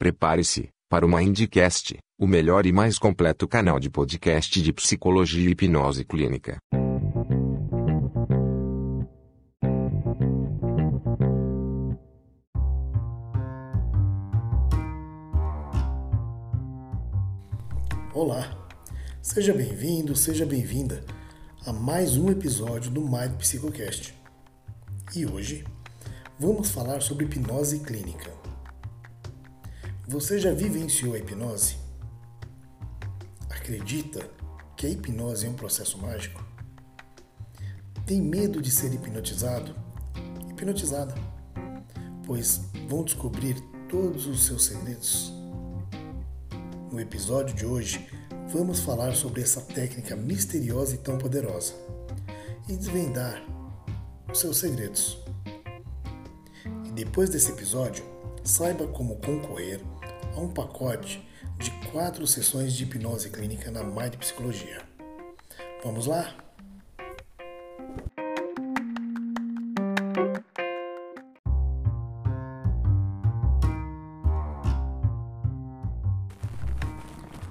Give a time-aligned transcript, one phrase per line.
[0.00, 5.52] Prepare-se para o Mindcast, o melhor e mais completo canal de podcast de psicologia e
[5.52, 6.56] hipnose clínica.
[18.14, 18.66] Olá,
[19.20, 21.04] seja bem-vindo, seja bem-vinda
[21.66, 24.14] a mais um episódio do Mind Psicocast.
[25.14, 25.62] E hoje
[26.38, 28.39] vamos falar sobre hipnose clínica.
[30.10, 31.76] Você já vivenciou a hipnose?
[33.48, 34.28] Acredita
[34.76, 36.44] que a hipnose é um processo mágico?
[38.04, 39.72] Tem medo de ser hipnotizado?
[40.50, 41.14] Hipnotizada.
[42.26, 43.54] Pois vão descobrir
[43.88, 45.32] todos os seus segredos.
[46.90, 48.04] No episódio de hoje,
[48.48, 51.72] vamos falar sobre essa técnica misteriosa e tão poderosa
[52.68, 53.40] e desvendar
[54.28, 55.18] os seus segredos.
[56.84, 58.04] E depois desse episódio,
[58.42, 59.80] saiba como concorrer
[60.34, 61.26] a um pacote
[61.58, 64.82] de quatro sessões de hipnose clínica na Mind Psicologia.
[65.84, 66.34] Vamos lá?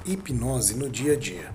[0.06, 1.54] Hipnose no dia a dia.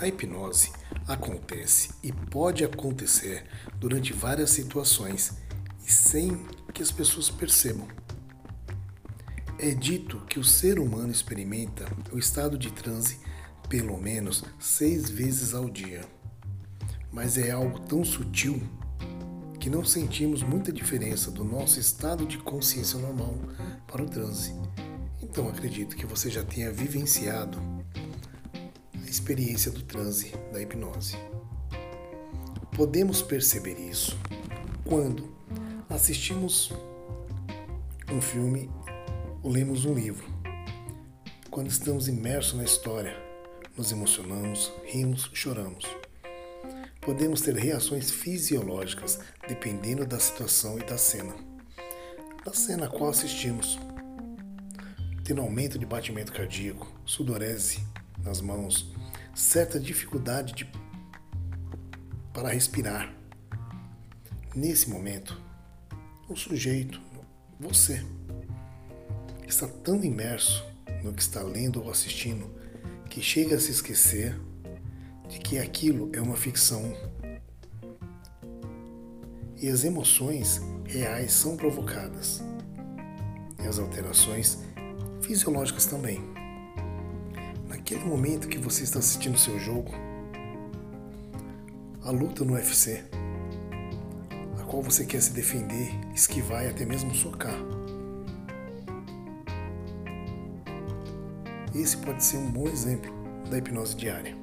[0.00, 0.72] A hipnose
[1.06, 3.44] acontece e pode acontecer
[3.78, 5.38] durante várias situações
[5.86, 7.86] e sem que as pessoas percebam.
[9.58, 13.20] É dito que o ser humano experimenta o estado de transe
[13.68, 16.02] pelo menos seis vezes ao dia.
[17.12, 18.60] Mas é algo tão sutil
[19.60, 23.38] que não sentimos muita diferença do nosso estado de consciência normal
[23.86, 24.54] para o transe.
[25.22, 27.58] Então acredito que você já tenha vivenciado
[28.94, 31.16] a experiência do transe da hipnose.
[32.76, 34.18] Podemos perceber isso
[34.84, 35.32] quando
[35.88, 36.72] assistimos
[38.12, 38.68] um filme
[39.44, 40.26] lemos um livro.
[41.50, 43.14] Quando estamos imersos na história,
[43.76, 45.84] nos emocionamos, rimos, choramos.
[47.02, 51.34] Podemos ter reações fisiológicas dependendo da situação e da cena.
[52.42, 53.78] Da cena a qual assistimos.
[55.22, 57.86] Tendo aumento de batimento cardíaco, sudorese
[58.24, 58.94] nas mãos,
[59.34, 60.72] certa dificuldade de...
[62.32, 63.14] para respirar.
[64.54, 65.38] Nesse momento,
[66.30, 66.98] o sujeito,
[67.60, 68.02] você,
[69.54, 70.64] está tão imerso
[71.02, 72.50] no que está lendo ou assistindo
[73.08, 74.36] que chega a se esquecer
[75.28, 76.92] de que aquilo é uma ficção.
[79.56, 82.42] E as emoções reais são provocadas.
[83.62, 84.58] E as alterações
[85.22, 86.20] fisiológicas também.
[87.68, 89.92] Naquele momento que você está assistindo seu jogo,
[92.02, 93.04] a luta no UFC,
[94.60, 97.73] a qual você quer se defender, esquivar e até mesmo socar.
[101.74, 103.12] Esse pode ser um bom exemplo
[103.50, 104.36] da hipnose diária.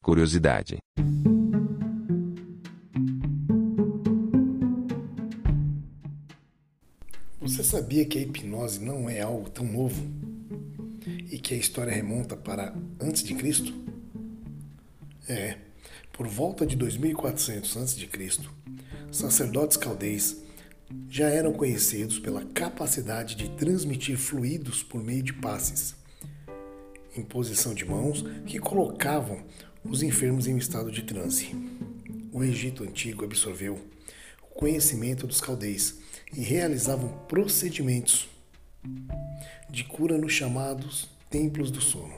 [0.00, 0.78] Curiosidade.
[7.40, 10.00] Você sabia que a hipnose não é algo tão novo
[11.32, 13.74] e que a história remonta para antes de Cristo?
[15.28, 15.58] É,
[16.12, 18.59] por volta de 2400 a.C.,
[19.10, 20.36] sacerdotes caldeis
[21.08, 25.94] já eram conhecidos pela capacidade de transmitir fluidos por meio de passes,
[27.16, 29.44] imposição de mãos que colocavam
[29.84, 31.50] os enfermos em um estado de transe.
[32.32, 33.78] O Egito antigo absorveu
[34.42, 35.98] o conhecimento dos caldeis
[36.32, 38.28] e realizavam procedimentos
[39.68, 42.14] de cura nos chamados templos do sono,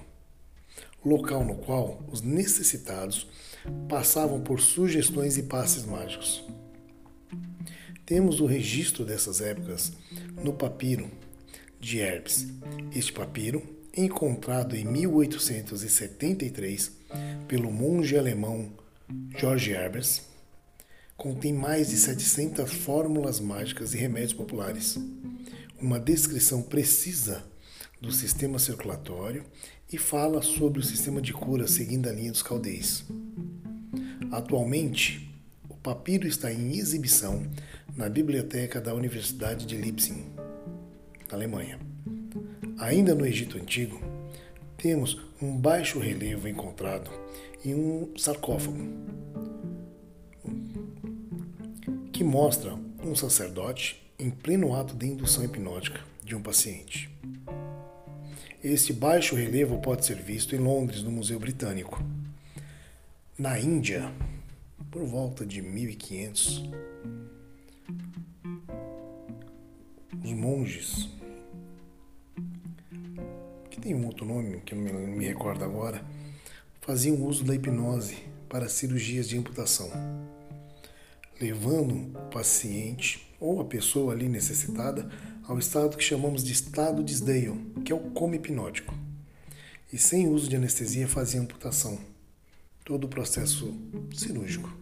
[1.05, 3.27] local no qual os necessitados
[3.89, 6.45] passavam por sugestões e passes mágicos.
[8.13, 9.91] Temos o registro dessas épocas
[10.45, 11.11] no papiro
[11.81, 12.47] de Herbes.
[12.95, 13.63] Este papiro,
[13.97, 16.93] encontrado em 1873
[17.49, 18.71] pelo monge alemão
[19.39, 20.27] George Herbes,
[21.17, 24.99] contém mais de 700 fórmulas mágicas e remédios populares,
[25.81, 27.43] uma descrição precisa
[27.99, 29.43] do sistema circulatório
[29.91, 33.07] e fala sobre o sistema de cura seguindo a linha dos caldeis.
[34.31, 35.32] Atualmente,
[35.83, 37.45] papiro está em exibição
[37.97, 40.25] na biblioteca da Universidade de Leipzig,
[41.29, 41.79] na Alemanha.
[42.79, 44.01] Ainda no Egito Antigo,
[44.77, 47.11] temos um baixo relevo encontrado
[47.65, 48.79] em um sarcófago
[52.13, 52.75] que mostra
[53.05, 57.11] um sacerdote em pleno ato de indução hipnótica de um paciente.
[58.63, 62.01] Este baixo relevo pode ser visto em Londres, no Museu Britânico.
[63.37, 64.13] Na Índia,
[64.93, 66.71] por volta de 1500,
[70.23, 71.09] os monges,
[73.71, 76.05] que tem um outro nome que eu não me recordo agora,
[76.83, 78.19] faziam uso da hipnose
[78.51, 79.91] para cirurgias de amputação,
[81.41, 85.09] levando o paciente ou a pessoa ali necessitada
[85.45, 88.95] ao estado que chamamos de estado de Sdale, que é o coma hipnótico.
[89.91, 91.99] E sem uso de anestesia fazia amputação,
[92.85, 93.75] todo o processo
[94.15, 94.82] cirúrgico.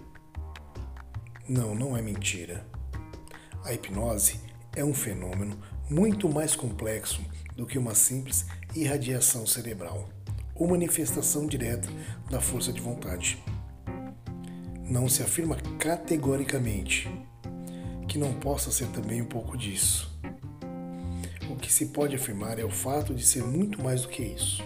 [1.48, 2.66] Não, não é mentira.
[3.64, 4.40] A hipnose
[4.76, 5.58] é um fenômeno
[5.90, 7.22] muito mais complexo
[7.56, 8.46] do que uma simples
[8.76, 10.10] irradiação cerebral
[10.54, 11.88] ou manifestação direta
[12.30, 13.42] da força de vontade.
[14.84, 17.10] Não se afirma categoricamente
[18.08, 20.11] que não possa ser também um pouco disso.
[21.52, 24.64] O que se pode afirmar é o fato de ser muito mais do que isso.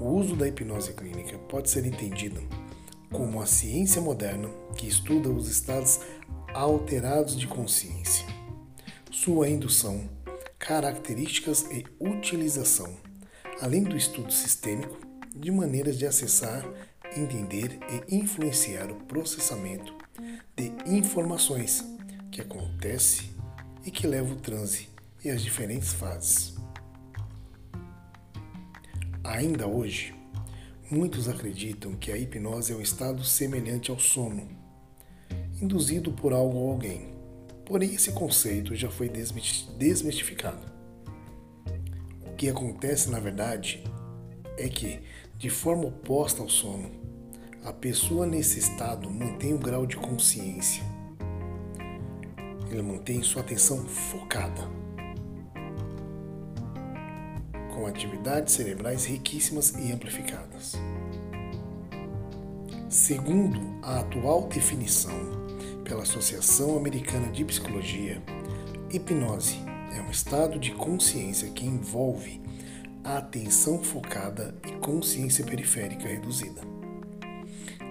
[0.00, 2.40] O uso da hipnose clínica pode ser entendido
[3.10, 5.98] como a ciência moderna que estuda os estados
[6.54, 8.24] alterados de consciência
[9.10, 10.08] sua indução,
[10.56, 12.96] características e utilização,
[13.60, 14.96] além do estudo sistêmico
[15.34, 16.64] de maneiras de acessar,
[17.16, 19.92] entender e influenciar o processamento
[20.54, 21.84] de informações
[22.30, 23.30] que acontece
[23.84, 24.94] e que leva o transe
[25.26, 26.54] e as diferentes fases.
[29.22, 30.14] Ainda hoje,
[30.90, 34.48] muitos acreditam que a hipnose é um estado semelhante ao sono,
[35.60, 37.16] induzido por algo ou alguém
[37.66, 39.10] Porém, esse conceito já foi
[39.76, 40.72] desmistificado.
[42.24, 43.82] O que acontece, na verdade,
[44.56, 45.00] é que,
[45.36, 46.88] de forma oposta ao sono,
[47.64, 50.84] a pessoa nesse estado mantém o grau de consciência.
[52.70, 54.62] Ele mantém sua atenção focada,
[57.76, 60.72] com atividades cerebrais riquíssimas e amplificadas.
[62.88, 65.12] Segundo a atual definição
[65.84, 68.22] pela Associação Americana de Psicologia,
[68.90, 69.58] hipnose
[69.94, 72.40] é um estado de consciência que envolve
[73.04, 76.62] a atenção focada e consciência periférica reduzida,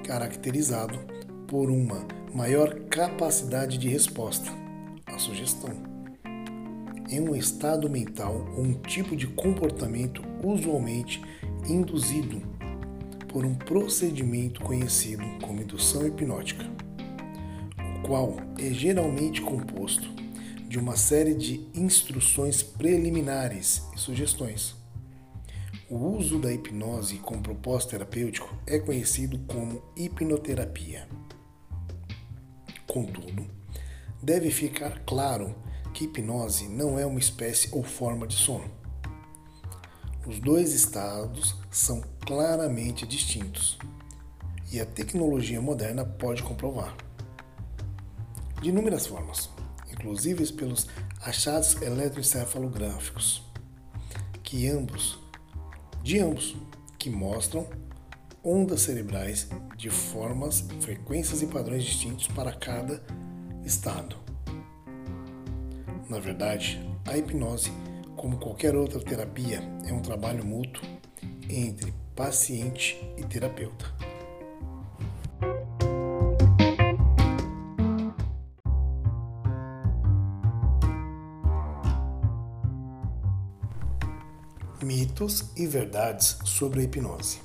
[0.04, 1.00] caracterizado
[1.48, 4.52] por uma maior capacidade de resposta
[5.06, 5.85] à sugestão.
[7.10, 11.22] É um estado mental ou um tipo de comportamento usualmente
[11.68, 12.42] induzido
[13.28, 16.65] por um procedimento conhecido como indução hipnótica
[18.06, 20.08] qual é geralmente composto
[20.68, 24.75] de uma série de instruções preliminares e sugestões.
[25.89, 31.08] O uso da hipnose com propósito terapêutico é conhecido como hipnoterapia.
[32.86, 33.48] Contudo,
[34.22, 35.56] deve ficar claro
[35.96, 38.70] que hipnose não é uma espécie ou forma de sono.
[40.28, 43.80] Os dois estados são claramente distintos
[44.74, 46.94] e a tecnologia moderna pode comprovar
[48.62, 49.50] de inúmeras formas,
[49.90, 50.88] inclusive pelos
[51.22, 53.42] achados eletroencefalográficos,
[54.44, 55.18] que ambos,
[56.04, 56.58] de ambos,
[57.00, 57.70] que mostram
[58.44, 59.48] ondas cerebrais
[59.78, 63.02] de formas, frequências e padrões distintos para cada
[63.64, 64.25] estado.
[66.07, 67.71] Na verdade, a hipnose,
[68.15, 70.83] como qualquer outra terapia, é um trabalho mútuo
[71.50, 73.85] entre paciente e terapeuta.
[84.83, 87.39] Mitos e verdades sobre a hipnose.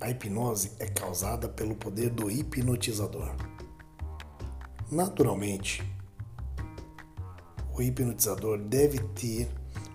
[0.00, 3.49] A hipnose é causada pelo poder do hipnotizador.
[4.90, 5.84] Naturalmente,
[7.72, 9.48] o hipnotizador deve ter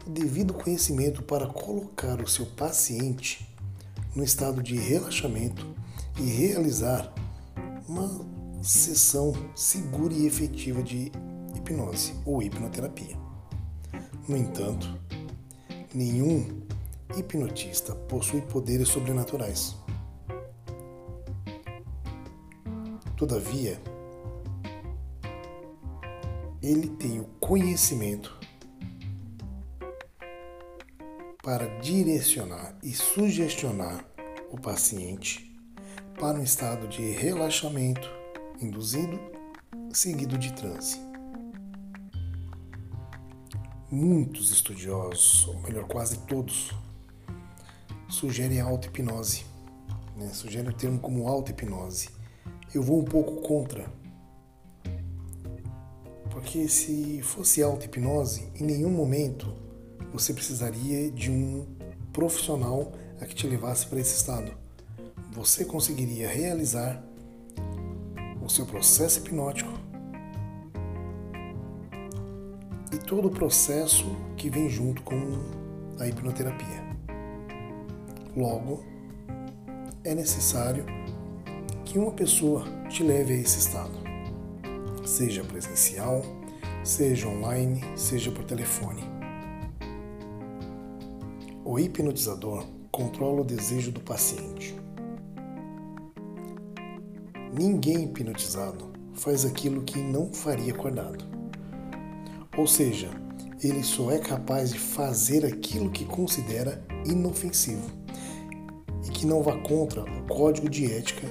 [0.08, 3.46] o devido conhecimento para colocar o seu paciente
[4.16, 5.68] no estado de relaxamento
[6.18, 7.14] e realizar
[7.90, 8.10] uma
[8.64, 11.12] sessão segura e efetiva de
[11.54, 13.18] hipnose ou hipnoterapia.
[14.30, 14.98] No entanto,
[15.94, 16.62] nenhum
[17.18, 19.76] hipnotista possui poderes sobrenaturais.
[23.18, 23.78] Todavia,
[26.66, 28.36] ele tem o conhecimento
[31.44, 34.04] para direcionar e sugestionar
[34.52, 35.56] o paciente
[36.20, 38.10] para um estado de relaxamento
[38.60, 39.20] induzido,
[39.94, 41.00] seguido de transe.
[43.92, 46.72] Muitos estudiosos, ou melhor, quase todos,
[48.10, 49.46] sugerem a auto-hipnose,
[50.18, 50.30] né?
[50.30, 52.10] sugerem o termo como auto-hipnose.
[52.74, 53.88] Eu vou um pouco contra,
[56.46, 59.52] porque se fosse auto-hipnose, em nenhum momento
[60.14, 61.66] você precisaria de um
[62.14, 64.52] profissional a que te levasse para esse estado.
[65.32, 67.04] Você conseguiria realizar
[68.44, 69.72] o seu processo hipnótico
[72.94, 74.06] e todo o processo
[74.38, 75.18] que vem junto com
[76.00, 76.86] a hipnoterapia.
[78.38, 78.84] Logo,
[80.04, 80.86] é necessário
[81.84, 84.05] que uma pessoa te leve a esse estado,
[85.06, 86.22] seja presencial,
[86.84, 89.04] seja online, seja por telefone.
[91.64, 94.76] O hipnotizador controla o desejo do paciente.
[97.54, 101.26] Ninguém hipnotizado faz aquilo que não faria acordado.
[102.58, 103.10] Ou seja,
[103.64, 107.90] ele só é capaz de fazer aquilo que considera inofensivo
[109.06, 111.28] e que não vá contra o código de ética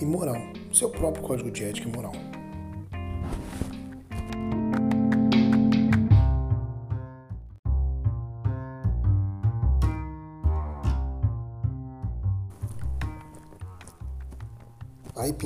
[0.00, 0.40] e moral,
[0.72, 2.33] seu próprio código de ética e moral.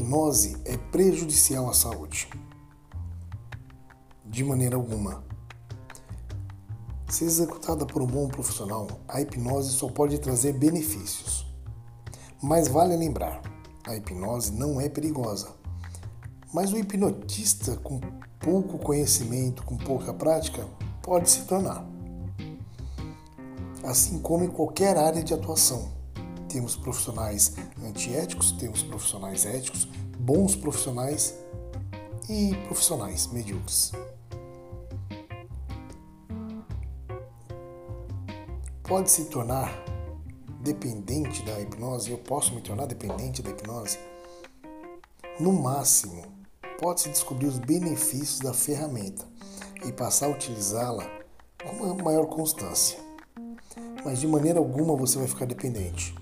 [0.08, 2.30] Hipnose é prejudicial à saúde.
[4.24, 5.22] De maneira alguma.
[7.10, 11.46] Se executada por um bom profissional, a hipnose só pode trazer benefícios.
[12.42, 13.42] Mas vale lembrar,
[13.86, 15.50] a hipnose não é perigosa.
[16.54, 18.00] Mas o hipnotista com
[18.40, 20.66] pouco conhecimento, com pouca prática,
[21.02, 21.86] pode se tornar.
[23.84, 25.98] Assim como em qualquer área de atuação.
[26.48, 27.54] Temos profissionais
[27.86, 29.86] antiéticos, temos profissionais éticos,
[30.18, 31.34] bons profissionais
[32.28, 33.92] e profissionais medíocres.
[38.82, 39.70] Pode se tornar
[40.60, 43.98] dependente da hipnose, eu posso me tornar dependente da hipnose?
[45.38, 46.22] No máximo,
[46.80, 49.26] pode-se descobrir os benefícios da ferramenta
[49.84, 51.04] e passar a utilizá-la
[51.64, 52.98] com maior constância.
[54.04, 56.14] Mas de maneira alguma você vai ficar dependente.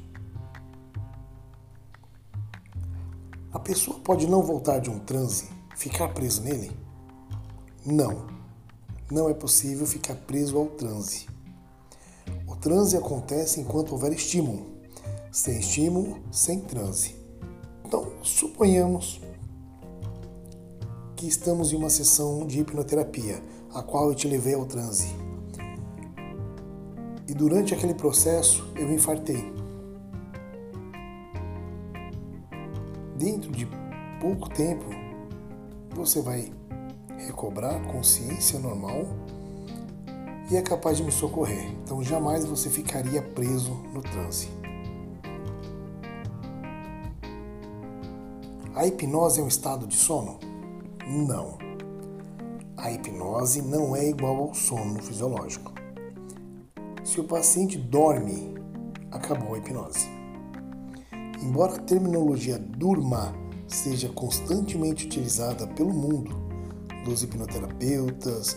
[3.66, 6.70] Pessoa pode não voltar de um transe, ficar preso nele?
[7.85, 8.28] Não.
[9.11, 11.26] Não é possível ficar preso ao transe.
[12.46, 14.66] O transe acontece enquanto houver estímulo.
[15.32, 17.16] Sem estímulo, sem transe.
[17.85, 19.20] Então, suponhamos
[21.16, 23.42] que estamos em uma sessão de hipnoterapia,
[23.75, 25.08] a qual eu te levei ao transe.
[27.26, 29.65] E durante aquele processo eu infartei.
[33.16, 33.66] Dentro de
[34.20, 34.85] pouco tempo
[35.94, 36.52] você vai
[37.18, 39.06] recobrar consciência normal
[40.50, 41.73] e é capaz de me socorrer.
[41.82, 44.49] Então jamais você ficaria preso no transe.
[48.75, 50.38] A hipnose é um estado de sono?
[51.06, 51.56] Não.
[52.76, 55.73] A hipnose não é igual ao sono fisiológico.
[57.02, 58.54] Se o paciente dorme,
[59.11, 60.06] acabou a hipnose.
[61.43, 63.35] Embora a terminologia durma
[63.69, 66.35] seja constantemente utilizada pelo mundo
[67.05, 68.57] dos hipnoterapeutas,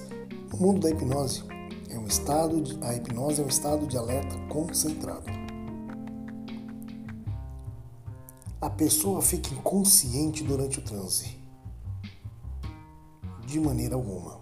[0.53, 1.43] o mundo da hipnose
[1.89, 5.25] é um estado de, a hipnose é um estado de alerta concentrado.
[8.61, 11.37] A pessoa fica inconsciente durante o transe.
[13.45, 14.39] De maneira alguma.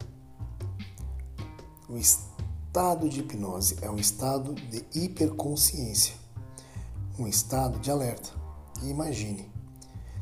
[1.90, 6.27] O estado de hipnose é um estado de hiperconsciência
[7.20, 8.30] um estado de alerta.
[8.84, 9.52] E imagine,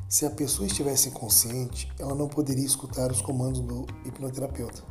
[0.08, 4.84] se a pessoa estivesse inconsciente, ela não poderia escutar os comandos do hipnoterapeuta.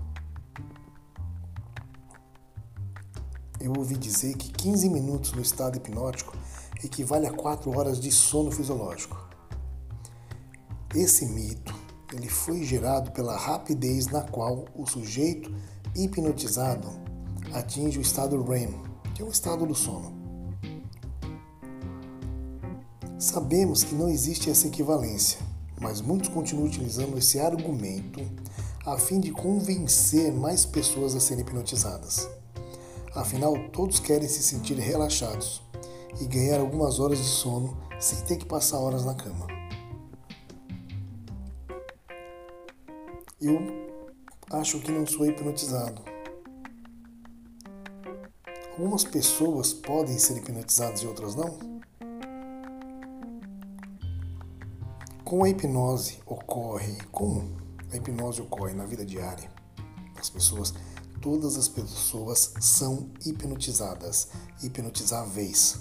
[3.58, 6.36] Eu ouvi dizer que 15 minutos no estado hipnótico
[6.82, 9.16] equivale a 4 horas de sono fisiológico.
[10.94, 11.74] Esse mito
[12.12, 15.52] ele foi gerado pela rapidez na qual o sujeito
[15.96, 16.88] hipnotizado
[17.52, 18.68] atinge o estado REM,
[19.14, 20.23] que é o estado do sono.
[23.24, 25.38] Sabemos que não existe essa equivalência,
[25.80, 28.20] mas muitos continuam utilizando esse argumento
[28.84, 32.28] a fim de convencer mais pessoas a serem hipnotizadas.
[33.14, 35.62] Afinal, todos querem se sentir relaxados
[36.20, 39.46] e ganhar algumas horas de sono sem ter que passar horas na cama.
[43.40, 43.58] Eu
[44.50, 46.02] acho que não sou hipnotizado.
[48.72, 51.73] Algumas pessoas podem ser hipnotizadas e outras não?
[55.24, 57.56] Com a hipnose ocorre, como
[57.90, 59.50] a hipnose ocorre na vida diária
[60.14, 60.74] das pessoas,
[61.22, 64.28] todas as pessoas são hipnotizadas,
[64.62, 65.80] hipnotizáveis.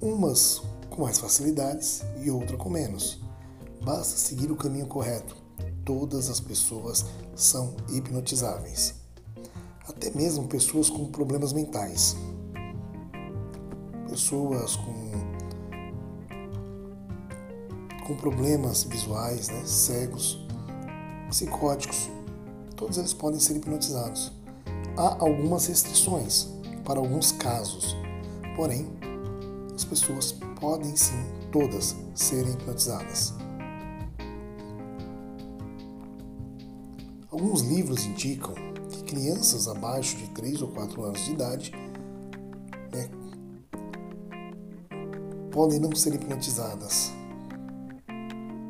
[0.00, 3.20] Umas com mais facilidades e outras com menos.
[3.84, 5.36] Basta seguir o caminho correto.
[5.84, 7.04] Todas as pessoas
[7.34, 8.94] são hipnotizáveis.
[9.88, 12.14] Até mesmo pessoas com problemas mentais.
[14.08, 15.33] Pessoas com
[18.06, 20.38] com problemas visuais, né, cegos,
[21.28, 22.10] psicóticos,
[22.76, 24.32] todos eles podem ser hipnotizados.
[24.96, 26.48] Há algumas restrições
[26.84, 27.96] para alguns casos,
[28.54, 28.86] porém,
[29.74, 33.34] as pessoas podem sim, todas, serem hipnotizadas.
[37.30, 38.54] Alguns livros indicam
[38.90, 41.72] que crianças abaixo de 3 ou 4 anos de idade
[42.92, 43.10] né,
[45.50, 47.12] podem não ser hipnotizadas,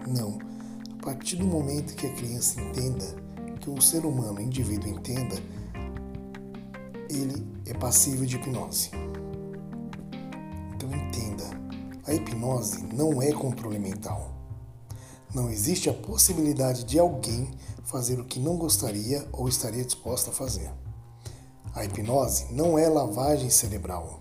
[0.06, 0.38] não.
[0.98, 3.04] A partir do momento que a criança entenda,
[3.60, 5.36] que o ser humano, o indivíduo entenda,
[7.10, 8.90] ele é passível de hipnose.
[10.74, 11.44] Então entenda,
[12.06, 14.32] a hipnose não é controle mental.
[15.34, 17.50] Não existe a possibilidade de alguém
[17.84, 20.70] fazer o que não gostaria ou estaria disposto a fazer.
[21.74, 24.20] A hipnose não é lavagem cerebral.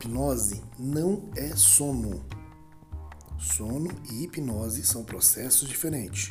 [0.00, 2.24] Hipnose não é sono.
[3.38, 6.30] Sono e hipnose são processos diferentes.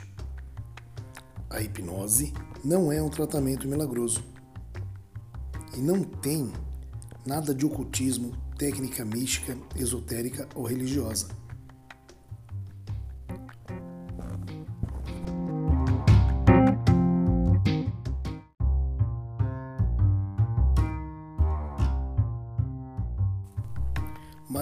[1.49, 2.33] A hipnose
[2.65, 4.23] não é um tratamento milagroso
[5.77, 6.51] e não tem
[7.25, 11.27] nada de ocultismo, técnica mística, esotérica ou religiosa.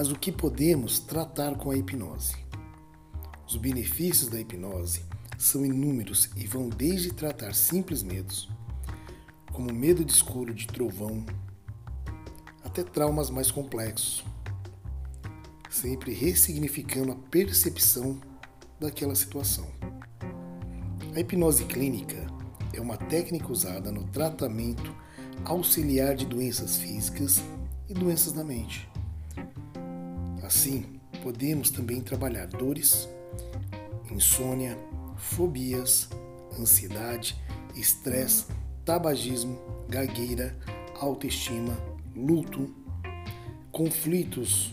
[0.08, 2.34] Mas o que podemos tratar com a hipnose?
[3.46, 5.02] Os benefícios da hipnose
[5.36, 8.48] são inúmeros e vão desde tratar simples medos,
[9.52, 11.26] como medo de escuro de trovão,
[12.64, 14.24] até traumas mais complexos,
[15.68, 18.18] sempre ressignificando a percepção
[18.80, 19.66] daquela situação.
[21.14, 22.26] A hipnose clínica
[22.72, 24.90] é uma técnica usada no tratamento
[25.44, 27.42] auxiliar de doenças físicas
[27.90, 28.87] e doenças da mente.
[30.48, 33.06] Assim, podemos também trabalhar dores,
[34.10, 34.78] insônia,
[35.18, 36.08] fobias,
[36.58, 37.36] ansiedade,
[37.76, 38.46] estresse,
[38.82, 40.56] tabagismo, gagueira,
[40.98, 41.78] autoestima,
[42.16, 42.74] luto,
[43.70, 44.72] conflitos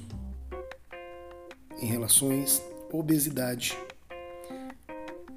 [1.81, 3.77] em relações, obesidade,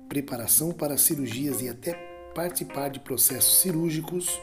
[0.08, 1.94] preparação para cirurgias e até
[2.32, 4.40] participar de processos cirúrgicos,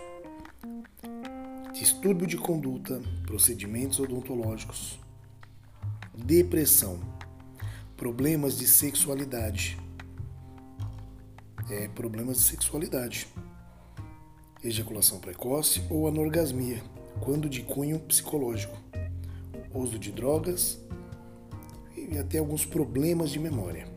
[1.72, 5.05] distúrbio de conduta, procedimentos odontológicos,
[6.18, 7.00] depressão,
[7.98, 9.78] problemas de sexualidade.
[11.70, 13.28] É, problemas de sexualidade.
[14.64, 16.84] Ejaculação precoce ou anorgasmia,
[17.22, 18.78] quando de cunho psicológico.
[19.74, 20.80] Uso de drogas
[21.96, 23.88] e até alguns problemas de memória.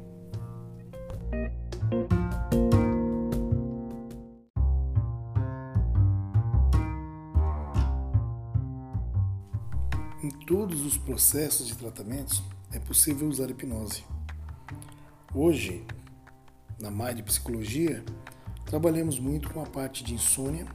[10.20, 14.04] Em todos os processos de tratamentos é possível usar hipnose.
[15.32, 15.86] Hoje,
[16.80, 18.04] na Mind Psicologia,
[18.66, 20.66] trabalhamos muito com a parte de insônia,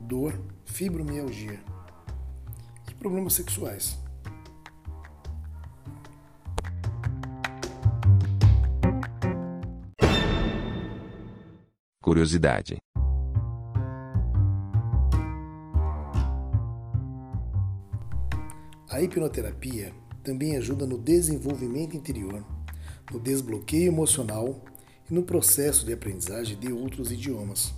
[0.00, 1.60] dor, fibromialgia
[2.88, 3.98] e problemas sexuais.
[12.00, 12.76] Curiosidade.
[19.02, 22.46] A hipnoterapia também ajuda no desenvolvimento interior,
[23.10, 24.64] no desbloqueio emocional
[25.10, 27.74] e no processo de aprendizagem de outros idiomas.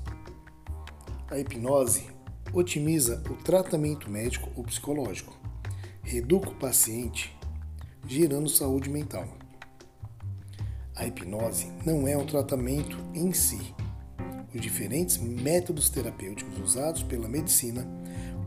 [1.30, 2.10] A hipnose
[2.52, 5.34] otimiza o tratamento médico ou psicológico,
[6.02, 7.34] reeduca o paciente,
[8.06, 9.26] gerando saúde mental.
[10.94, 13.74] A hipnose não é um tratamento em si.
[14.54, 17.88] Os diferentes métodos terapêuticos usados pela medicina,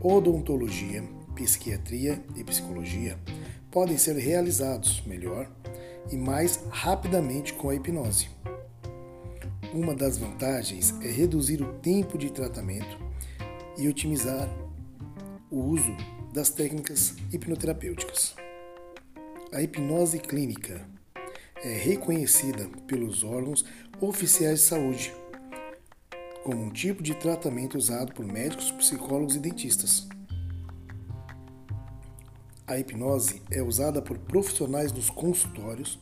[0.00, 3.16] odontologia, psiquiatria e psicologia
[3.70, 5.48] podem ser realizados melhor
[6.10, 8.28] e mais rapidamente com a hipnose.
[9.72, 12.98] Uma das vantagens é reduzir o tempo de tratamento
[13.76, 14.48] e otimizar
[15.50, 15.96] o uso
[16.32, 18.34] das técnicas hipnoterapêuticas.
[19.52, 20.84] A hipnose clínica
[21.62, 23.64] é reconhecida pelos órgãos
[24.00, 25.14] oficiais de saúde
[26.42, 30.08] como um tipo de tratamento usado por médicos, psicólogos e dentistas.
[32.68, 35.98] A hipnose é usada por profissionais nos consultórios,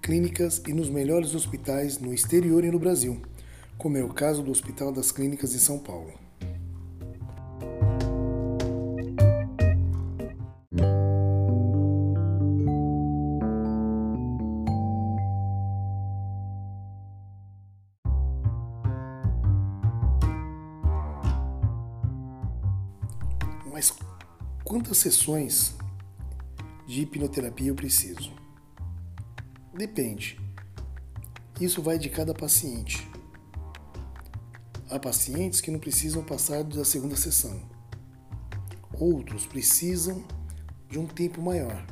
[0.00, 3.20] clínicas e nos melhores hospitais no exterior e no Brasil,
[3.76, 6.14] como é o caso do Hospital das Clínicas de São Paulo.
[23.70, 23.92] Mas
[24.64, 25.77] quantas sessões
[26.88, 28.32] de hipnoterapia eu preciso?
[29.74, 30.40] Depende.
[31.60, 33.06] Isso vai de cada paciente.
[34.88, 37.60] Há pacientes que não precisam passar da segunda sessão.
[38.98, 40.24] Outros precisam
[40.88, 41.86] de um tempo maior.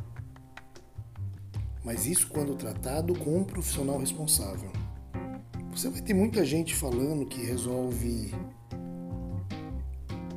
[1.84, 4.72] Mas isso quando tratado com um profissional responsável.
[5.72, 8.32] Você vai ter muita gente falando que resolve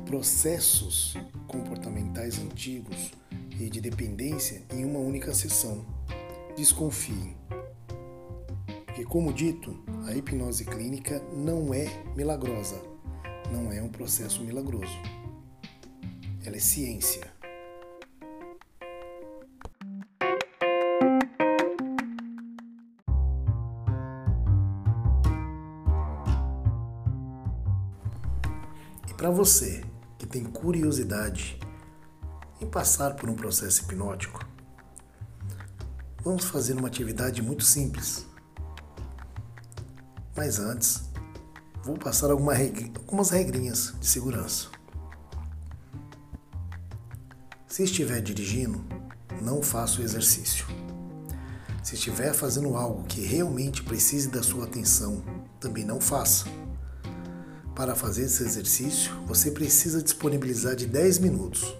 [0.04, 3.10] processos comportamentais antigos
[3.60, 5.84] e de dependência em uma única sessão.
[6.56, 7.36] Desconfiem.
[8.86, 12.80] Porque, como dito, a hipnose clínica não é milagrosa,
[13.52, 14.96] não é um processo milagroso.
[16.44, 17.30] Ela é ciência.
[29.06, 29.84] E para você
[30.18, 31.58] que tem curiosidade
[32.60, 34.44] em passar por um processo hipnótico,
[36.22, 38.26] vamos fazer uma atividade muito simples.
[40.36, 41.02] Mas antes,
[41.82, 42.90] vou passar alguma regr...
[42.96, 44.68] algumas regrinhas de segurança.
[47.66, 48.84] Se estiver dirigindo,
[49.40, 50.66] não faça o exercício.
[51.82, 55.22] Se estiver fazendo algo que realmente precise da sua atenção,
[55.58, 56.44] também não faça.
[57.74, 61.74] Para fazer esse exercício, você precisa disponibilizar de 10 minutos.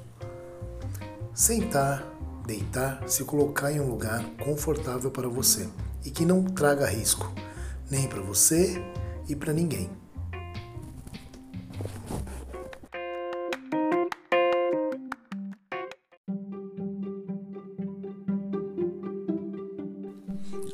[1.41, 2.05] Sentar,
[2.47, 5.67] deitar, se colocar em um lugar confortável para você
[6.05, 7.33] e que não traga risco,
[7.91, 8.77] nem para você
[9.27, 9.89] e para ninguém.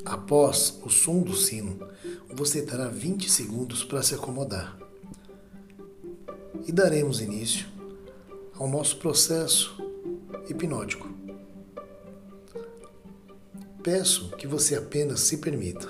[0.05, 1.79] Após o som do sino,
[2.35, 4.77] você terá 20 segundos para se acomodar
[6.67, 7.69] e daremos início
[8.59, 9.86] ao nosso processo
[10.49, 11.09] hipnótico.
[13.83, 15.89] Peço que você apenas se permita.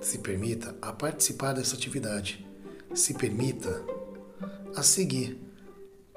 [0.00, 2.46] Se permita a participar dessa atividade.
[2.94, 3.84] Se permita
[4.76, 5.38] a seguir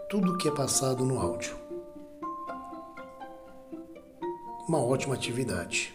[0.09, 1.55] tudo o que é passado no áudio.
[4.67, 5.94] Uma ótima atividade.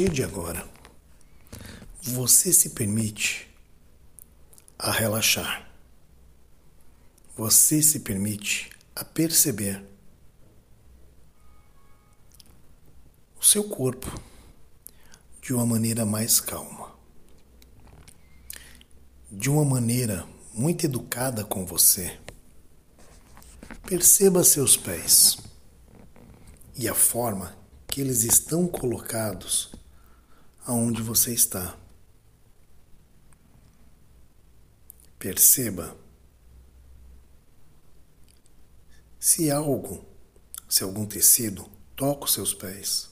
[0.00, 0.66] Partir de agora,
[2.00, 3.46] você se permite
[4.78, 5.68] a relaxar.
[7.36, 9.84] Você se permite a perceber
[13.38, 14.10] o seu corpo
[15.42, 16.94] de uma maneira mais calma.
[19.30, 22.18] De uma maneira muito educada com você.
[23.86, 25.36] Perceba seus pés
[26.74, 27.54] e a forma
[27.86, 29.78] que eles estão colocados
[30.70, 31.76] aonde você está.
[35.18, 35.96] Perceba
[39.18, 40.06] se algo,
[40.68, 43.10] se algum tecido toca os seus pés.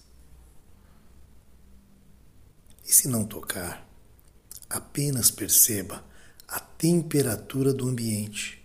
[2.85, 3.87] E se não tocar,
[4.71, 6.05] apenas perceba
[6.47, 8.65] a temperatura do ambiente.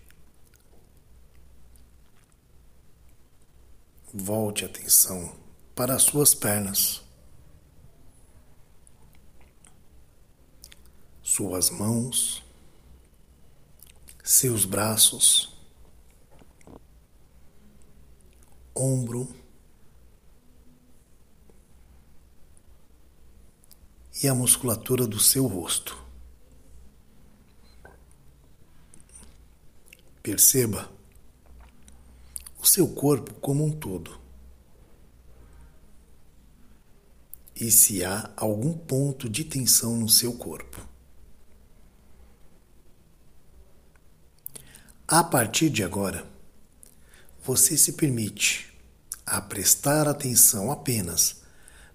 [4.14, 5.36] Volte a atenção
[5.74, 7.03] para as suas pernas,
[11.34, 12.44] suas mãos,
[14.22, 15.52] seus braços,
[18.72, 19.28] ombro
[24.22, 26.00] e a musculatura do seu rosto.
[30.22, 30.88] Perceba
[32.60, 34.20] o seu corpo como um todo.
[37.56, 40.93] E se há algum ponto de tensão no seu corpo.
[45.06, 46.26] A partir de agora,
[47.44, 48.72] você se permite
[49.26, 51.42] a prestar atenção apenas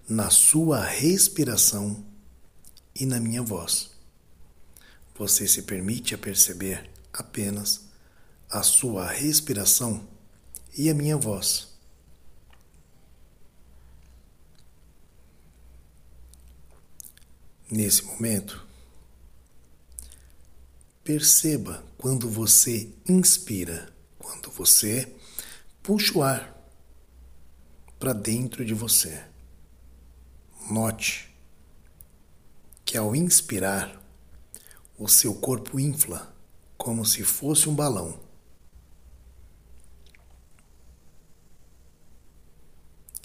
[0.08, 2.04] na sua respiração
[2.94, 3.90] e na minha voz.
[5.16, 7.80] Você se permite a perceber apenas
[8.48, 10.08] a sua respiração
[10.78, 11.68] e a minha voz.
[17.68, 18.69] Nesse momento,
[21.10, 25.12] perceba quando você inspira, quando você
[25.82, 26.56] puxa o ar
[27.98, 29.20] para dentro de você.
[30.70, 31.28] Note
[32.84, 34.00] que ao inspirar,
[34.96, 36.32] o seu corpo infla
[36.78, 38.20] como se fosse um balão.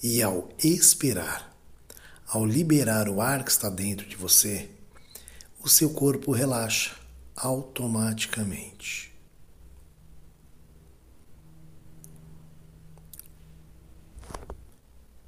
[0.02, 1.56] E ao expirar,
[2.26, 4.72] ao liberar o ar que está dentro de você,
[5.62, 7.05] o seu corpo relaxa
[7.36, 9.14] automaticamente.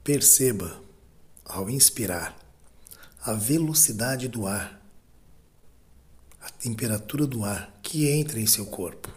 [0.03, 0.81] Perceba,
[1.43, 2.37] ao inspirar,
[3.21, 4.81] a velocidade do ar,
[6.39, 9.11] a temperatura do ar que entra em seu corpo.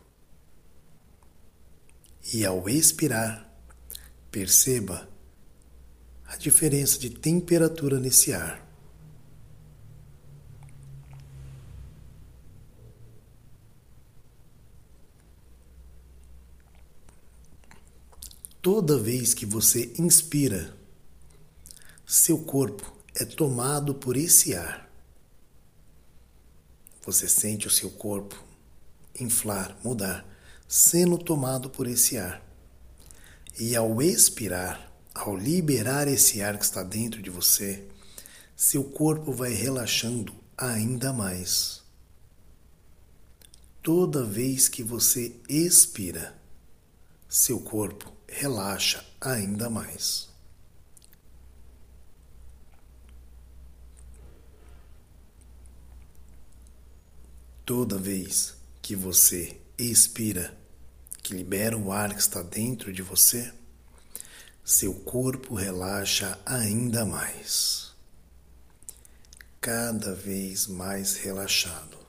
[2.33, 3.49] E ao expirar,
[4.31, 5.09] perceba
[6.27, 8.70] a diferença de temperatura nesse ar.
[18.63, 20.77] Toda vez que você inspira,
[22.07, 24.87] seu corpo é tomado por esse ar.
[27.03, 28.37] Você sente o seu corpo
[29.19, 30.27] inflar, mudar,
[30.69, 32.43] sendo tomado por esse ar.
[33.59, 37.89] E ao expirar, ao liberar esse ar que está dentro de você,
[38.55, 41.81] seu corpo vai relaxando ainda mais.
[43.83, 46.39] Toda vez que você expira,
[47.31, 50.29] seu corpo relaxa ainda mais.
[57.65, 60.59] Toda vez que você expira,
[61.23, 63.55] que libera o ar que está dentro de você,
[64.65, 67.93] seu corpo relaxa ainda mais,
[69.61, 72.00] cada vez mais relaxado.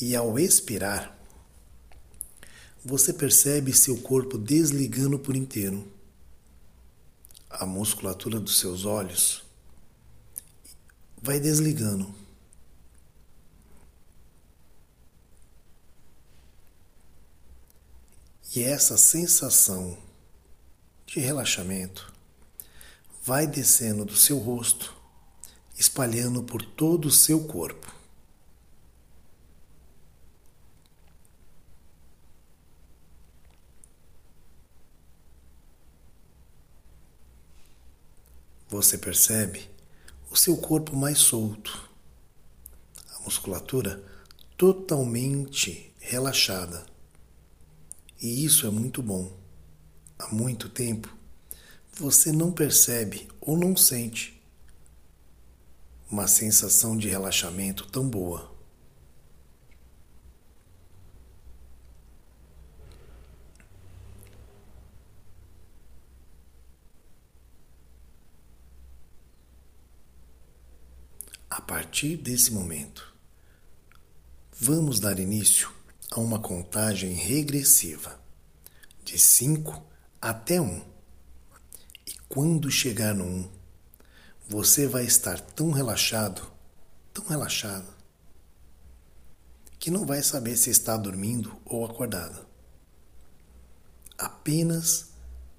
[0.00, 1.14] E ao expirar,
[2.82, 5.86] você percebe seu corpo desligando por inteiro.
[7.50, 9.44] A musculatura dos seus olhos
[11.20, 12.14] vai desligando.
[18.56, 19.98] E essa sensação
[21.06, 22.10] de relaxamento
[23.22, 24.96] vai descendo do seu rosto,
[25.76, 27.99] espalhando por todo o seu corpo.
[38.70, 39.68] Você percebe
[40.30, 41.90] o seu corpo mais solto,
[43.16, 44.00] a musculatura
[44.56, 46.86] totalmente relaxada.
[48.22, 49.36] E isso é muito bom.
[50.16, 51.12] Há muito tempo
[51.92, 54.40] você não percebe ou não sente
[56.10, 58.49] uma sensação de relaxamento tão boa.
[71.60, 73.14] A partir desse momento,
[74.58, 75.70] vamos dar início
[76.10, 78.18] a uma contagem regressiva
[79.04, 79.80] de 5
[80.22, 80.64] até 1.
[80.64, 80.82] Um.
[82.06, 83.50] E quando chegar no 1, um,
[84.48, 86.50] você vai estar tão relaxado,
[87.12, 87.92] tão relaxado,
[89.78, 92.44] que não vai saber se está dormindo ou acordado.
[94.16, 95.10] Apenas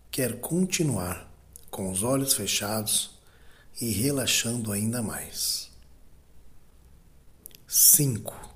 [0.10, 1.32] quer continuar
[1.70, 3.20] com os olhos fechados
[3.80, 5.71] e relaxando ainda mais.
[7.74, 8.54] 5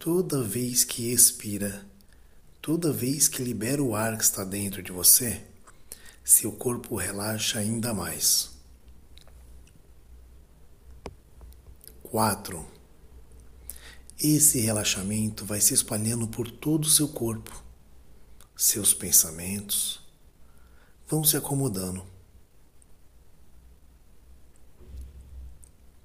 [0.00, 1.86] Toda vez que expira,
[2.60, 5.46] toda vez que libera o ar que está dentro de você,
[6.24, 8.50] seu corpo relaxa ainda mais.
[12.02, 12.66] 4.
[14.18, 17.62] Esse relaxamento vai se espalhando por todo o seu corpo.
[18.56, 20.00] Seus pensamentos
[21.06, 22.04] vão se acomodando.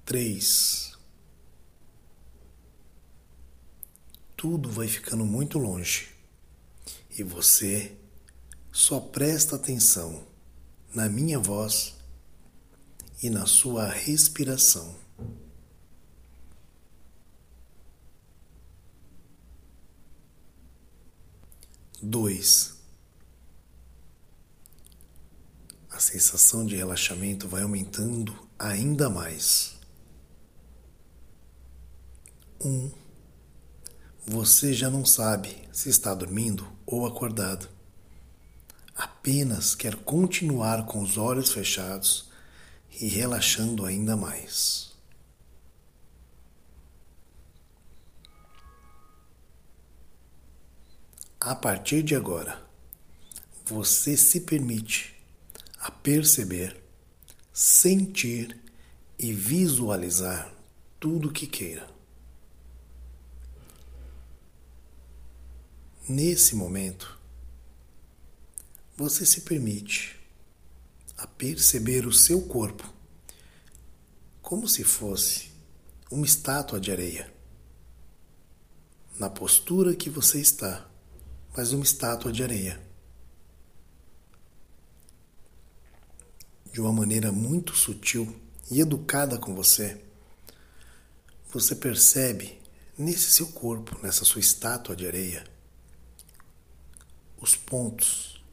[0.04, 0.89] 3.
[4.40, 6.08] Tudo vai ficando muito longe
[7.10, 7.94] e você
[8.72, 10.26] só presta atenção
[10.94, 11.94] na minha voz
[13.22, 14.96] e na sua respiração.
[22.00, 22.78] Dois.
[25.90, 29.78] A sensação de relaxamento vai aumentando ainda mais.
[32.64, 32.99] Um,
[34.26, 37.68] você já não sabe se está dormindo ou acordado.
[38.94, 42.30] Apenas quer continuar com os olhos fechados
[43.00, 44.90] e relaxando ainda mais.
[51.40, 52.62] A partir de agora,
[53.64, 55.14] você se permite
[55.78, 56.82] a perceber,
[57.52, 58.60] sentir
[59.18, 60.52] e visualizar
[60.98, 61.99] tudo o que queira.
[66.12, 67.16] Nesse momento,
[68.96, 70.18] você se permite
[71.16, 72.92] a perceber o seu corpo
[74.42, 75.52] como se fosse
[76.10, 77.32] uma estátua de areia.
[79.20, 80.84] Na postura que você está,
[81.56, 82.82] mas uma estátua de areia.
[86.72, 88.36] De uma maneira muito sutil
[88.68, 90.02] e educada com você,
[91.52, 92.60] você percebe
[92.98, 95.48] nesse seu corpo, nessa sua estátua de areia,
[97.40, 98.44] os pontos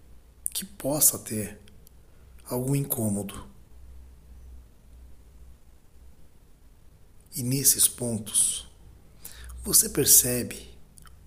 [0.53, 1.59] que possa ter
[2.45, 3.47] algum incômodo.
[7.35, 8.67] E nesses pontos,
[9.63, 10.75] você percebe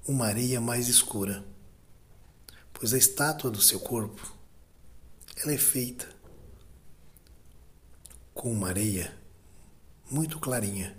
[0.09, 1.44] uma areia mais escura,
[2.73, 4.35] pois a estátua do seu corpo
[5.37, 6.09] ela é feita
[8.35, 9.14] com uma areia
[10.11, 10.96] muito clarinha,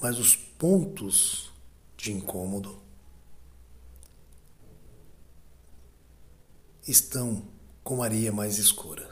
[0.00, 1.50] mas os pontos
[1.96, 2.80] de incômodo
[6.90, 7.46] estão
[7.84, 9.08] com areia mais escura.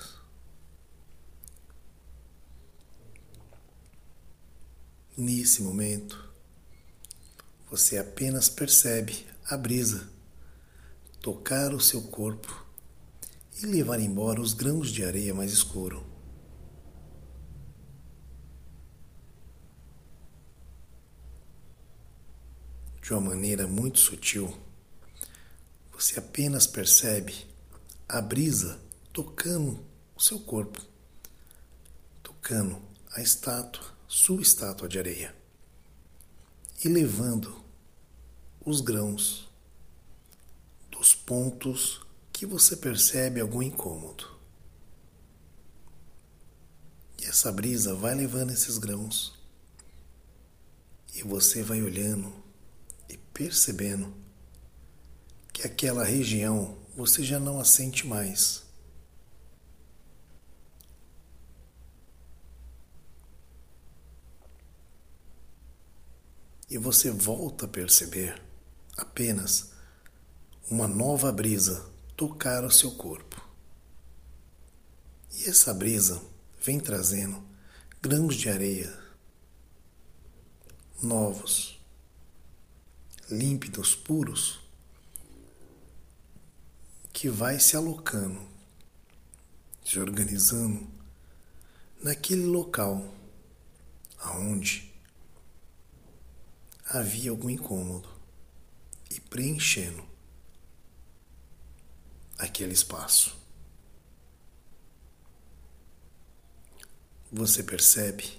[5.14, 6.32] Nesse momento,
[7.70, 10.08] você apenas percebe a brisa
[11.20, 12.66] tocar o seu corpo
[13.62, 16.04] e levar embora os grãos de areia mais escuro.
[23.02, 24.52] De uma maneira muito sutil,
[25.92, 27.55] você apenas percebe
[28.08, 28.80] a brisa
[29.12, 30.80] tocando o seu corpo,
[32.22, 32.80] tocando
[33.12, 35.34] a estátua, sua estátua de areia,
[36.84, 37.64] e levando
[38.64, 39.48] os grãos
[40.90, 42.00] dos pontos
[42.32, 44.36] que você percebe algum incômodo.
[47.20, 49.34] E essa brisa vai levando esses grãos,
[51.12, 52.32] e você vai olhando
[53.08, 54.14] e percebendo
[55.52, 58.64] que aquela região você já não a sente mais.
[66.70, 68.42] E você volta a perceber
[68.96, 69.72] apenas
[70.70, 73.40] uma nova brisa tocar o seu corpo.
[75.32, 76.20] E essa brisa
[76.62, 77.44] vem trazendo
[78.00, 78.98] grãos de areia
[81.02, 81.78] novos,
[83.30, 84.65] límpidos, puros
[87.16, 88.46] que vai se alocando,
[89.82, 90.86] se organizando
[92.02, 93.10] naquele local
[94.18, 94.92] aonde
[96.84, 98.06] havia algum incômodo
[99.10, 100.06] e preenchendo
[102.36, 103.34] aquele espaço.
[107.32, 108.30] Você percebe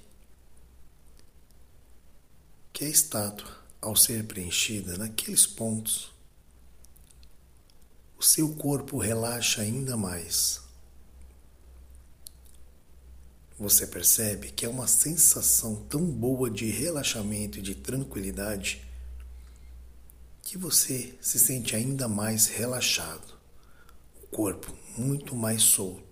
[2.72, 6.16] que a estátua, ao ser preenchida naqueles pontos,
[8.18, 10.62] o seu corpo relaxa ainda mais.
[13.60, 18.88] Você percebe que é uma sensação tão boa de relaxamento e de tranquilidade
[20.44, 23.34] que você se sente ainda mais relaxado,
[24.24, 26.07] o corpo muito mais solto.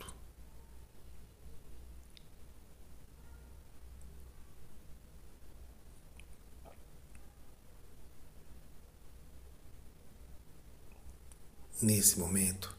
[11.81, 12.75] Nesse momento,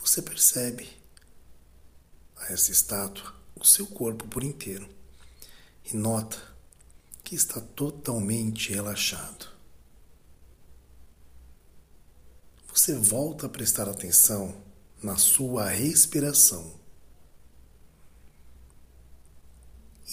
[0.00, 0.88] você percebe
[2.36, 4.88] a essa estátua o seu corpo por inteiro
[5.84, 6.40] e nota
[7.22, 9.46] que está totalmente relaxado.
[12.72, 14.54] Você volta a prestar atenção
[15.02, 16.74] na sua respiração.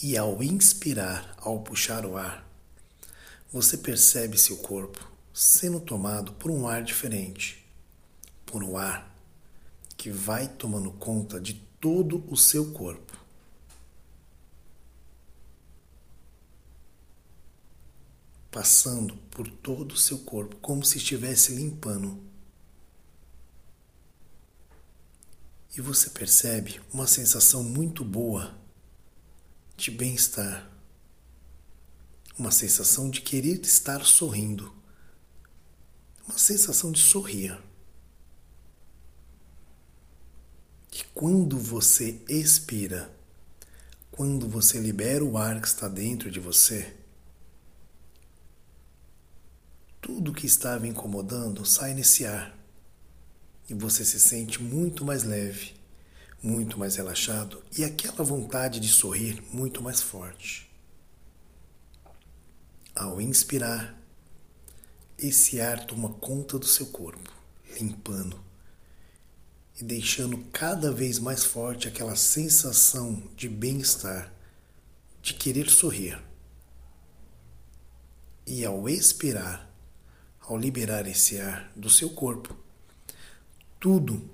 [0.04, 2.48] E ao inspirar, ao puxar o ar,
[3.52, 7.61] você percebe seu corpo sendo tomado por um ar diferente,
[8.52, 9.10] por um ar
[9.98, 13.18] que vai tomando conta de todo o seu corpo.
[18.52, 22.22] Passando por todo o seu corpo, como se estivesse limpando.
[25.78, 28.54] E você percebe uma sensação muito boa
[29.78, 30.70] de bem-estar,
[32.38, 34.74] uma sensação de querer estar sorrindo,
[36.28, 37.71] uma sensação de sorrir.
[40.92, 43.10] E quando você expira,
[44.12, 46.94] quando você libera o ar que está dentro de você,
[50.02, 52.58] tudo que estava incomodando sai nesse ar
[53.70, 55.74] e você se sente muito mais leve,
[56.44, 60.70] muito mais relaxado e aquela vontade de sorrir muito mais forte.
[62.94, 63.98] Ao inspirar,
[65.18, 67.32] esse ar toma conta do seu corpo,
[67.80, 68.51] limpando
[69.82, 74.32] e deixando cada vez mais forte aquela sensação de bem-estar,
[75.24, 76.22] de querer sorrir.
[78.46, 79.68] E ao expirar,
[80.40, 82.56] ao liberar esse ar do seu corpo,
[83.80, 84.30] tudo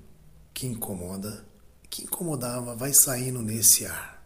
[0.54, 1.46] que incomoda,
[1.90, 4.22] que incomodava, vai saindo nesse ar.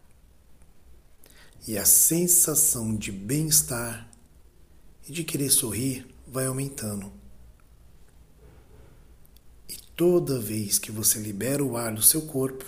[1.68, 4.10] E a sensação de bem-estar
[5.08, 7.12] e de querer sorrir vai aumentando.
[9.94, 12.64] Toda vez que você libera o ar do seu corpo,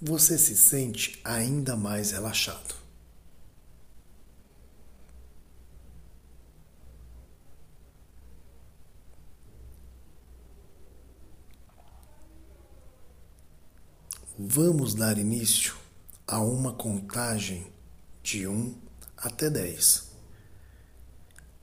[0.00, 2.74] você se sente ainda mais relaxado.
[14.38, 15.76] Vamos dar início
[16.26, 17.66] a uma contagem
[18.22, 18.74] de 1
[19.16, 20.12] até 10.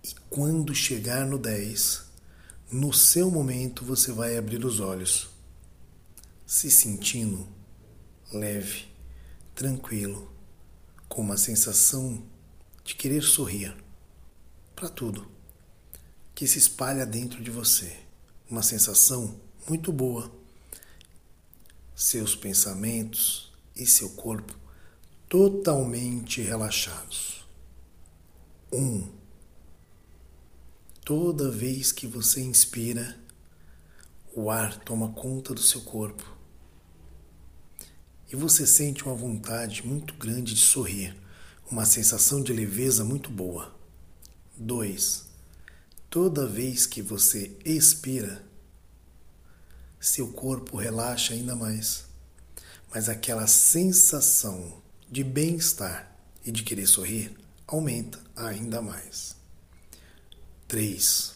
[0.03, 2.04] E quando chegar no 10,
[2.71, 5.29] no seu momento você vai abrir os olhos,
[6.45, 7.47] se sentindo
[8.31, 8.85] leve,
[9.53, 10.31] tranquilo,
[11.07, 12.23] com uma sensação
[12.83, 13.75] de querer sorrir
[14.75, 15.27] para tudo
[16.33, 17.95] que se espalha dentro de você.
[18.49, 20.31] Uma sensação muito boa
[21.95, 24.53] seus pensamentos e seu corpo
[25.29, 27.47] totalmente relaxados.
[28.71, 29.14] Um.
[31.05, 33.15] Toda vez que você inspira,
[34.33, 36.35] o ar toma conta do seu corpo
[38.27, 41.15] e você sente uma vontade muito grande de sorrir,
[41.69, 43.71] uma sensação de leveza muito boa.
[44.57, 45.25] 2.
[46.09, 48.43] Toda vez que você expira,
[49.99, 52.05] seu corpo relaxa ainda mais.
[52.91, 57.37] Mas aquela sensação de bem-estar e de querer sorrir
[57.67, 59.44] aumenta ainda mais.
[60.67, 61.35] 3.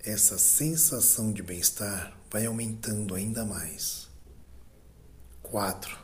[0.00, 4.08] Essa sensação de bem-estar vai aumentando ainda mais.
[5.44, 5.96] 4.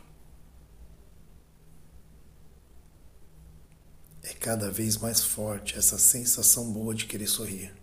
[4.22, 7.74] É cada vez mais forte essa sensação boa de querer sorrir.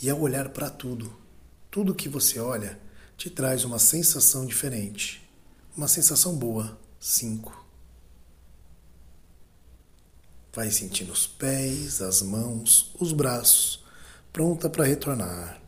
[0.00, 1.18] E ao olhar para tudo,
[1.68, 2.78] tudo que você olha
[3.16, 5.28] te traz uma sensação diferente,
[5.76, 6.78] uma sensação boa.
[7.00, 7.63] 5.
[10.54, 13.84] Vai sentindo os pés, as mãos, os braços,
[14.32, 15.60] pronta para retornar.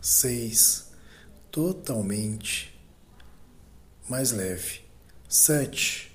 [0.00, 0.86] 6.
[1.50, 2.78] Totalmente
[4.08, 4.80] mais leve.
[5.28, 6.14] 7.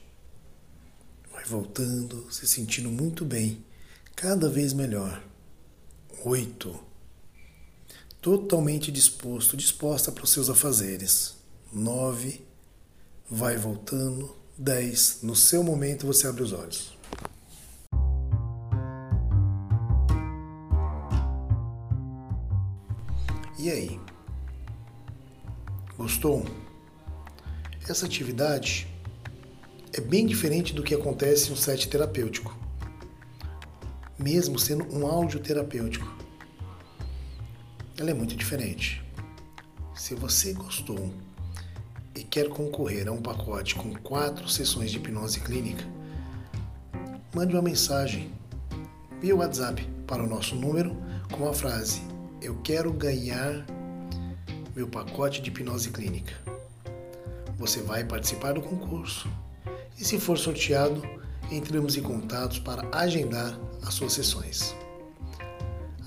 [1.31, 3.65] Vai voltando, se sentindo muito bem,
[4.15, 5.23] cada vez melhor.
[6.23, 6.91] 8
[8.21, 11.35] totalmente disposto, disposta para os seus afazeres.
[11.73, 12.45] Nove,
[13.29, 14.39] vai voltando.
[14.57, 16.95] Dez, no seu momento você abre os olhos.
[23.61, 23.99] E aí?
[25.95, 26.45] Gostou?
[27.87, 28.87] Essa atividade
[29.93, 32.57] é bem diferente do que acontece em um set terapêutico,
[34.17, 36.21] mesmo sendo um áudio terapêutico
[38.01, 39.03] ela é muito diferente.
[39.93, 41.13] Se você gostou
[42.15, 45.85] e quer concorrer a um pacote com quatro sessões de hipnose clínica,
[47.31, 48.33] mande uma mensagem
[49.19, 50.97] via WhatsApp para o nosso número
[51.31, 52.01] com a frase:
[52.41, 53.63] Eu quero ganhar
[54.75, 56.33] meu pacote de hipnose clínica.
[57.59, 59.29] Você vai participar do concurso
[59.99, 61.03] e, se for sorteado,
[61.51, 64.75] entramos em contato para agendar as suas sessões.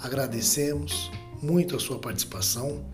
[0.02, 1.08] Agradecemos
[1.40, 2.84] muito a sua participação.